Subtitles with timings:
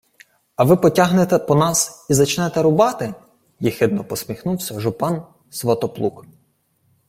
[0.55, 3.13] —А ви потягнете по нас і зачнете рубати?—
[3.59, 6.25] єхидно посміхнувся жупан Сватоплук.